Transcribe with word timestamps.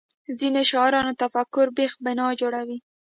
ځینې 0.39 0.61
شعارونه 0.69 1.11
تفکر 1.21 1.67
بېخ 1.77 1.91
بنا 2.05 2.27
جوړوي 2.41 2.77